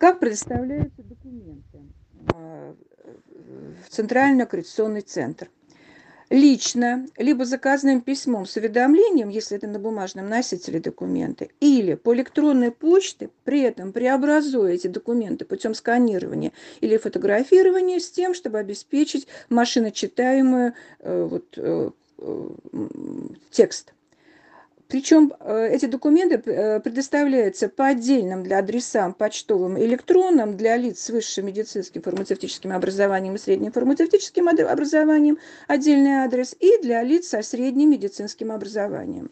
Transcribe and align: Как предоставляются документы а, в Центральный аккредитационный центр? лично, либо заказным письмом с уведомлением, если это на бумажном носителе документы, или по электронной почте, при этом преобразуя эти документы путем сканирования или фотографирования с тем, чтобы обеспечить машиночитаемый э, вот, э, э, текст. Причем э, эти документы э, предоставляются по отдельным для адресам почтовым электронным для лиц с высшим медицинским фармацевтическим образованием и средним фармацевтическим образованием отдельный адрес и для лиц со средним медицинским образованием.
Как 0.00 0.18
предоставляются 0.18 1.02
документы 1.02 1.78
а, 2.34 2.74
в 3.86 3.90
Центральный 3.90 4.44
аккредитационный 4.44 5.02
центр? 5.02 5.48
лично, 6.30 7.08
либо 7.16 7.44
заказным 7.44 8.00
письмом 8.02 8.46
с 8.46 8.56
уведомлением, 8.56 9.30
если 9.30 9.56
это 9.56 9.66
на 9.66 9.80
бумажном 9.80 10.28
носителе 10.28 10.78
документы, 10.78 11.50
или 11.58 11.94
по 11.94 12.14
электронной 12.14 12.70
почте, 12.70 13.30
при 13.42 13.62
этом 13.62 13.92
преобразуя 13.92 14.74
эти 14.74 14.86
документы 14.86 15.44
путем 15.44 15.74
сканирования 15.74 16.52
или 16.80 16.96
фотографирования 16.98 17.98
с 17.98 18.08
тем, 18.08 18.32
чтобы 18.34 18.60
обеспечить 18.60 19.26
машиночитаемый 19.48 20.74
э, 21.00 21.24
вот, 21.24 21.46
э, 21.56 21.90
э, 22.18 22.48
текст. 23.50 23.92
Причем 24.90 25.32
э, 25.38 25.68
эти 25.72 25.86
документы 25.86 26.42
э, 26.44 26.80
предоставляются 26.80 27.68
по 27.68 27.86
отдельным 27.86 28.42
для 28.42 28.58
адресам 28.58 29.14
почтовым 29.14 29.78
электронным 29.78 30.56
для 30.56 30.76
лиц 30.76 30.98
с 31.04 31.10
высшим 31.10 31.46
медицинским 31.46 32.02
фармацевтическим 32.02 32.72
образованием 32.72 33.36
и 33.36 33.38
средним 33.38 33.70
фармацевтическим 33.70 34.48
образованием 34.48 35.38
отдельный 35.68 36.24
адрес 36.24 36.56
и 36.58 36.82
для 36.82 37.04
лиц 37.04 37.28
со 37.28 37.42
средним 37.42 37.92
медицинским 37.92 38.50
образованием. 38.50 39.28